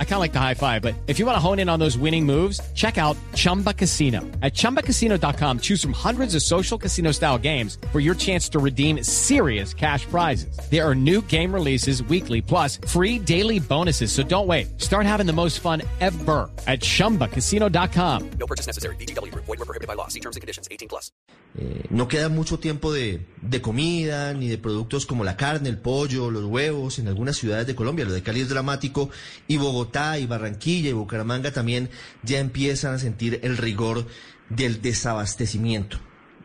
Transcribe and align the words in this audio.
I 0.00 0.04
kind 0.04 0.14
of 0.14 0.20
like 0.20 0.32
the 0.32 0.40
high 0.40 0.54
five, 0.54 0.82
but 0.82 0.96
if 1.06 1.20
you 1.20 1.26
want 1.26 1.36
to 1.36 1.40
hone 1.40 1.60
in 1.60 1.68
on 1.68 1.78
those 1.78 1.96
winning 1.96 2.26
moves, 2.26 2.60
check 2.74 2.98
out 2.98 3.16
Chumba 3.36 3.72
Casino. 3.72 4.22
At 4.42 4.54
ChumbaCasino.com, 4.54 5.60
choose 5.60 5.80
from 5.80 5.92
hundreds 5.92 6.34
of 6.34 6.42
social 6.42 6.76
casino 6.76 7.12
style 7.12 7.38
games 7.38 7.78
for 7.92 8.00
your 8.00 8.16
chance 8.16 8.48
to 8.48 8.58
redeem 8.58 9.04
serious 9.04 9.72
cash 9.72 10.04
prizes. 10.06 10.58
There 10.68 10.84
are 10.84 10.96
new 10.96 11.22
game 11.22 11.54
releases 11.54 12.02
weekly, 12.02 12.42
plus 12.42 12.78
free 12.88 13.20
daily 13.20 13.60
bonuses. 13.60 14.10
So 14.10 14.24
don't 14.24 14.48
wait. 14.48 14.80
Start 14.80 15.06
having 15.06 15.26
the 15.26 15.32
most 15.32 15.60
fun 15.60 15.82
ever 16.00 16.50
at 16.66 16.80
ChumbaCasino.com. 16.80 18.30
No 18.30 18.46
purchase 18.48 18.66
necessary. 18.66 18.96
BGW. 18.96 19.32
Void 19.32 19.46
were 19.46 19.56
prohibited 19.58 19.86
by 19.86 19.94
law. 19.94 20.08
See 20.08 20.20
terms 20.20 20.34
and 20.34 20.40
conditions. 20.40 20.66
18 20.72 20.88
plus. 20.88 21.12
Eh, 21.58 21.84
no 21.90 22.06
queda 22.08 22.28
mucho 22.28 22.58
tiempo 22.58 22.92
de, 22.92 23.26
de 23.40 23.60
comida 23.62 24.34
ni 24.34 24.48
de 24.48 24.58
productos 24.58 25.06
como 25.06 25.24
la 25.24 25.36
carne, 25.36 25.68
el 25.70 25.78
pollo, 25.78 26.30
los 26.30 26.44
huevos 26.44 26.98
en 26.98 27.08
algunas 27.08 27.36
ciudades 27.36 27.66
de 27.66 27.74
Colombia. 27.74 28.04
Lo 28.04 28.12
de 28.12 28.22
Cali 28.22 28.40
es 28.42 28.48
dramático 28.48 29.10
y 29.48 29.56
Bogotá 29.56 29.87
y 30.18 30.26
Barranquilla 30.26 30.90
y 30.90 30.92
Bucaramanga 30.92 31.52
también 31.52 31.90
ya 32.22 32.38
empiezan 32.38 32.94
a 32.94 32.98
sentir 32.98 33.40
el 33.42 33.56
rigor 33.56 34.06
del 34.48 34.80
desabastecimiento. 34.82 35.98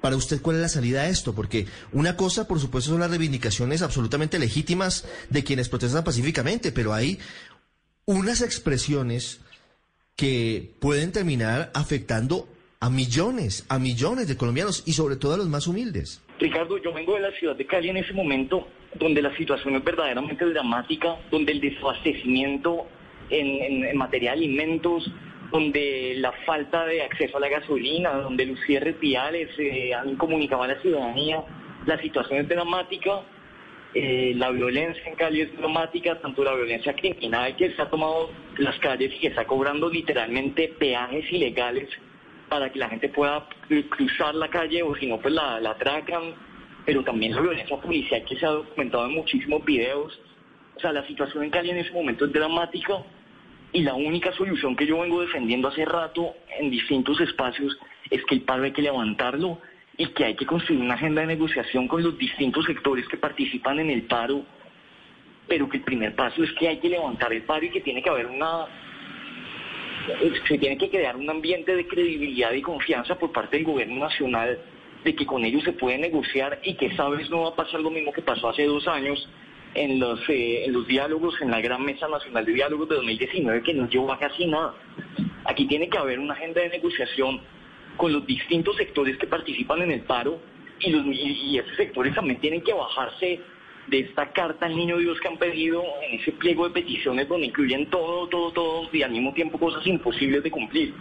Para 0.00 0.16
usted, 0.16 0.40
¿cuál 0.40 0.56
es 0.56 0.62
la 0.62 0.68
salida 0.68 1.02
a 1.02 1.08
esto? 1.08 1.34
Porque 1.34 1.66
una 1.92 2.16
cosa, 2.16 2.48
por 2.48 2.58
supuesto, 2.58 2.90
son 2.90 3.00
las 3.00 3.10
reivindicaciones 3.10 3.82
absolutamente 3.82 4.38
legítimas 4.38 5.06
de 5.28 5.44
quienes 5.44 5.68
protestan 5.68 6.04
pacíficamente, 6.04 6.72
pero 6.72 6.94
hay 6.94 7.18
unas 8.06 8.40
expresiones 8.40 9.40
que 10.16 10.74
pueden 10.80 11.12
terminar 11.12 11.70
afectando 11.74 12.48
a 12.80 12.88
millones, 12.88 13.66
a 13.68 13.78
millones 13.78 14.26
de 14.26 14.36
colombianos 14.36 14.82
y 14.86 14.94
sobre 14.94 15.16
todo 15.16 15.34
a 15.34 15.36
los 15.36 15.48
más 15.48 15.66
humildes. 15.66 16.22
Ricardo, 16.38 16.78
yo 16.78 16.94
vengo 16.94 17.14
de 17.14 17.20
la 17.20 17.32
ciudad 17.32 17.56
de 17.56 17.66
Cali 17.66 17.90
en 17.90 17.98
ese 17.98 18.14
momento 18.14 18.66
donde 18.94 19.22
la 19.22 19.36
situación 19.36 19.76
es 19.76 19.84
verdaderamente 19.84 20.44
dramática, 20.46 21.16
donde 21.30 21.52
el 21.52 21.60
desabastecimiento 21.60 22.86
en, 23.30 23.84
en- 23.86 23.96
materia 23.96 24.30
de 24.32 24.36
alimentos, 24.38 25.10
donde 25.52 26.14
la 26.18 26.32
falta 26.46 26.86
de 26.86 27.02
acceso 27.02 27.36
a 27.36 27.40
la 27.40 27.48
gasolina, 27.48 28.12
donde 28.12 28.46
los 28.46 28.60
cierres 28.60 28.98
viales 29.00 29.48
eh, 29.58 29.92
han 29.94 30.16
comunicado 30.16 30.62
a 30.62 30.68
la 30.68 30.80
ciudadanía, 30.80 31.42
la 31.86 31.98
situación 32.00 32.40
es 32.40 32.48
dramática, 32.48 33.22
eh, 33.94 34.32
la 34.36 34.50
violencia 34.50 35.02
en 35.06 35.16
Cali 35.16 35.40
es 35.40 35.56
dramática, 35.56 36.20
tanto 36.20 36.44
la 36.44 36.54
violencia 36.54 36.94
criminal 36.94 37.56
que 37.56 37.70
se 37.72 37.82
ha 37.82 37.90
tomado 37.90 38.30
las 38.58 38.78
calles 38.78 39.12
y 39.14 39.18
que 39.18 39.26
está 39.28 39.44
cobrando 39.46 39.88
literalmente 39.90 40.68
peajes 40.78 41.30
ilegales 41.32 41.88
para 42.48 42.70
que 42.70 42.78
la 42.78 42.88
gente 42.88 43.08
pueda 43.08 43.48
cru- 43.68 43.88
cruzar 43.88 44.34
la 44.36 44.48
calle 44.48 44.82
o 44.84 44.94
si 44.94 45.06
no 45.06 45.18
pues 45.18 45.34
la, 45.34 45.58
la 45.60 45.70
atracan, 45.70 46.34
pero 46.86 47.02
también 47.02 47.34
la 47.34 47.40
violencia 47.40 47.76
policial 47.76 48.24
que 48.24 48.36
se 48.36 48.46
ha 48.46 48.50
documentado 48.50 49.06
en 49.06 49.12
muchísimos 49.14 49.64
videos. 49.64 50.20
O 50.76 50.80
sea, 50.80 50.92
la 50.92 51.04
situación 51.08 51.42
en 51.44 51.50
Cali 51.50 51.70
en 51.70 51.78
ese 51.78 51.92
momento 51.92 52.24
es 52.26 52.32
dramática 52.32 52.94
y 53.72 53.82
la 53.82 53.94
única 53.94 54.32
solución 54.32 54.74
que 54.74 54.86
yo 54.86 55.00
vengo 55.00 55.20
defendiendo 55.20 55.68
hace 55.68 55.84
rato 55.84 56.34
en 56.58 56.70
distintos 56.70 57.20
espacios 57.20 57.78
es 58.10 58.24
que 58.24 58.34
el 58.34 58.42
paro 58.42 58.64
hay 58.64 58.72
que 58.72 58.82
levantarlo 58.82 59.58
y 59.96 60.06
que 60.08 60.24
hay 60.24 60.34
que 60.34 60.46
construir 60.46 60.80
una 60.80 60.94
agenda 60.94 61.20
de 61.20 61.28
negociación 61.28 61.86
con 61.86 62.02
los 62.02 62.16
distintos 62.18 62.64
sectores 62.64 63.06
que 63.08 63.16
participan 63.16 63.78
en 63.78 63.90
el 63.90 64.02
paro, 64.02 64.42
pero 65.46 65.68
que 65.68 65.76
el 65.76 65.82
primer 65.84 66.14
paso 66.14 66.42
es 66.42 66.52
que 66.52 66.68
hay 66.68 66.78
que 66.78 66.88
levantar 66.88 67.32
el 67.32 67.42
paro 67.42 67.66
y 67.66 67.70
que 67.70 67.80
tiene 67.80 68.02
que 68.02 68.10
haber 68.10 68.26
una 68.26 68.66
se 70.48 70.58
tiene 70.58 70.76
que 70.76 70.88
crear 70.88 71.14
un 71.16 71.28
ambiente 71.28 71.76
de 71.76 71.86
credibilidad 71.86 72.52
y 72.52 72.62
confianza 72.62 73.18
por 73.18 73.30
parte 73.30 73.58
del 73.58 73.66
gobierno 73.66 74.00
nacional 74.00 74.58
de 75.04 75.14
que 75.14 75.26
con 75.26 75.44
ellos 75.44 75.62
se 75.62 75.72
puede 75.72 75.98
negociar 75.98 76.58
y 76.64 76.74
que 76.74 76.86
esta 76.86 77.08
vez 77.08 77.30
no 77.30 77.42
va 77.42 77.50
a 77.50 77.54
pasar 77.54 77.80
lo 77.80 77.90
mismo 77.90 78.12
que 78.12 78.22
pasó 78.22 78.48
hace 78.48 78.64
dos 78.64 78.88
años 78.88 79.28
en 79.74 80.00
los, 80.00 80.20
eh, 80.28 80.64
en 80.64 80.72
los 80.72 80.86
diálogos, 80.86 81.34
en 81.40 81.50
la 81.50 81.60
Gran 81.60 81.84
Mesa 81.84 82.08
Nacional 82.08 82.44
de 82.44 82.52
Diálogos 82.52 82.88
de 82.88 82.96
2019, 82.96 83.62
que 83.62 83.74
no 83.74 83.88
llevó 83.88 84.12
a 84.12 84.18
casi 84.18 84.46
nada. 84.46 84.74
Aquí 85.44 85.66
tiene 85.66 85.88
que 85.88 85.98
haber 85.98 86.18
una 86.18 86.34
agenda 86.34 86.60
de 86.60 86.70
negociación 86.70 87.40
con 87.96 88.12
los 88.12 88.26
distintos 88.26 88.76
sectores 88.76 89.16
que 89.18 89.26
participan 89.26 89.82
en 89.82 89.92
el 89.92 90.00
paro 90.02 90.40
y, 90.80 90.90
los, 90.90 91.04
y, 91.06 91.50
y 91.50 91.58
esos 91.58 91.76
sectores 91.76 92.14
también 92.14 92.40
tienen 92.40 92.62
que 92.62 92.72
bajarse 92.72 93.40
de 93.86 94.00
esta 94.00 94.32
carta 94.32 94.66
al 94.66 94.76
niño 94.76 94.98
Dios 94.98 95.18
que 95.20 95.28
han 95.28 95.36
pedido 95.36 95.82
en 96.02 96.20
ese 96.20 96.32
pliego 96.32 96.68
de 96.68 96.74
peticiones 96.74 97.28
donde 97.28 97.46
incluyen 97.46 97.86
todo, 97.86 98.28
todo, 98.28 98.52
todo 98.52 98.88
y 98.92 99.02
al 99.02 99.10
mismo 99.10 99.32
tiempo 99.34 99.58
cosas 99.58 99.86
imposibles 99.86 100.42
de 100.42 100.50
cumplir. 100.50 100.94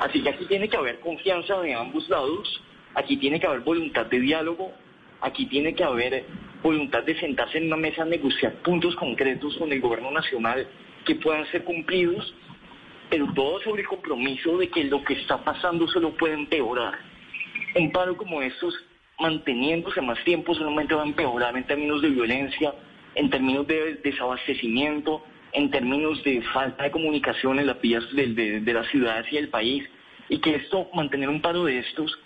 Así 0.00 0.22
que 0.22 0.30
aquí 0.30 0.46
tiene 0.46 0.68
que 0.68 0.76
haber 0.76 1.00
confianza 1.00 1.60
de 1.60 1.74
ambos 1.74 2.08
lados, 2.08 2.62
aquí 2.94 3.16
tiene 3.16 3.40
que 3.40 3.46
haber 3.46 3.60
voluntad 3.60 4.06
de 4.06 4.20
diálogo, 4.20 4.72
aquí 5.20 5.46
tiene 5.46 5.74
que 5.74 5.84
haber 5.84 6.24
voluntad 6.66 7.04
de 7.04 7.14
sentarse 7.20 7.58
en 7.58 7.66
una 7.68 7.76
mesa 7.76 8.02
a 8.02 8.06
negociar 8.06 8.52
puntos 8.64 8.96
concretos 8.96 9.56
con 9.56 9.70
el 9.72 9.80
gobierno 9.80 10.10
nacional 10.10 10.66
que 11.04 11.14
puedan 11.14 11.46
ser 11.52 11.62
cumplidos, 11.62 12.34
pero 13.08 13.32
todo 13.34 13.60
sobre 13.60 13.82
el 13.82 13.88
compromiso 13.88 14.58
de 14.58 14.68
que 14.68 14.82
lo 14.84 15.04
que 15.04 15.14
está 15.14 15.36
pasando 15.44 15.86
se 15.86 16.00
lo 16.00 16.10
puede 16.16 16.34
empeorar. 16.34 16.94
Un 17.76 17.92
paro 17.92 18.16
como 18.16 18.42
estos, 18.42 18.74
manteniéndose 19.20 20.00
más 20.00 20.18
tiempo, 20.24 20.54
solamente 20.56 20.92
va 20.94 21.02
a 21.04 21.06
empeorar 21.06 21.56
en 21.56 21.64
términos 21.64 22.02
de 22.02 22.10
violencia, 22.10 22.74
en 23.14 23.30
términos 23.30 23.64
de 23.68 23.94
desabastecimiento, 24.02 25.22
en 25.52 25.70
términos 25.70 26.22
de 26.24 26.42
falta 26.52 26.82
de 26.82 26.90
comunicación 26.90 27.60
en 27.60 27.68
las 27.68 27.80
vías 27.80 28.04
de, 28.12 28.26
de- 28.34 28.60
de 28.60 28.72
las 28.74 28.88
ciudades 28.88 29.26
y 29.30 29.36
del 29.36 29.50
país, 29.50 29.84
y 30.28 30.38
que 30.40 30.56
esto, 30.56 30.88
mantener 30.94 31.28
un 31.28 31.40
paro 31.40 31.62
de 31.64 31.78
estos, 31.78 32.18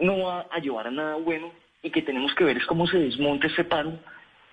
no 0.00 0.18
va 0.24 0.46
a 0.50 0.58
llevar 0.58 0.88
a 0.88 0.90
nada 0.90 1.14
bueno, 1.16 1.52
y 1.84 1.90
que 1.90 2.02
tenemos 2.02 2.34
que 2.34 2.44
ver 2.44 2.56
es 2.56 2.66
cómo 2.66 2.88
se 2.88 2.98
desmonta 2.98 3.46
ese 3.46 3.62
paro 3.62 3.92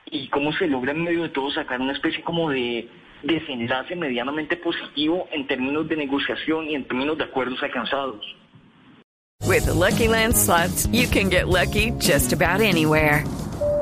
y 0.06 0.28
cómo 0.28 0.52
se 0.54 0.68
logra 0.68 0.92
en 0.92 1.04
medio 1.04 1.24
de 1.24 1.30
todo 1.30 1.50
sacar 1.50 1.80
una 1.80 1.94
especie 1.94 2.22
como 2.22 2.50
de 2.50 2.88
desenlace 3.24 3.96
medianamente 3.96 4.58
positivo 4.58 5.28
en 5.32 5.48
términos 5.48 5.88
de 5.88 5.96
negociación 5.96 6.70
y 6.70 6.76
en 6.76 6.86
términos 6.86 7.18
de 7.18 7.24
acuerdos 7.24 7.64
alcanzados. 7.64 8.36